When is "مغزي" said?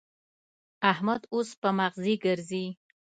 1.79-2.15